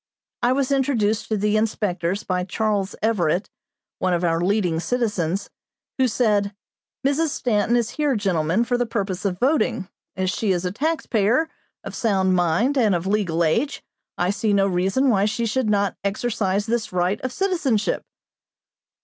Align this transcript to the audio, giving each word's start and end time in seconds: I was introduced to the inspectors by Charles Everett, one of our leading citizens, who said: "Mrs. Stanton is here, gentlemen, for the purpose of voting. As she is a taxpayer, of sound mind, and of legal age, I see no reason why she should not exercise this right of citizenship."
I 0.41 0.51
was 0.53 0.71
introduced 0.71 1.27
to 1.27 1.37
the 1.37 1.55
inspectors 1.57 2.23
by 2.23 2.43
Charles 2.43 2.95
Everett, 3.03 3.51
one 3.99 4.15
of 4.15 4.23
our 4.23 4.41
leading 4.41 4.79
citizens, 4.79 5.51
who 5.99 6.07
said: 6.07 6.55
"Mrs. 7.05 7.27
Stanton 7.27 7.75
is 7.77 7.91
here, 7.91 8.15
gentlemen, 8.15 8.63
for 8.63 8.79
the 8.79 8.87
purpose 8.87 9.25
of 9.25 9.37
voting. 9.39 9.89
As 10.15 10.31
she 10.31 10.51
is 10.53 10.65
a 10.65 10.71
taxpayer, 10.71 11.49
of 11.83 11.93
sound 11.93 12.33
mind, 12.33 12.79
and 12.79 12.95
of 12.95 13.05
legal 13.05 13.43
age, 13.43 13.83
I 14.17 14.31
see 14.31 14.53
no 14.53 14.65
reason 14.65 15.07
why 15.07 15.25
she 15.25 15.45
should 15.45 15.69
not 15.69 15.95
exercise 16.03 16.65
this 16.65 16.91
right 16.91 17.21
of 17.21 17.31
citizenship." 17.31 18.01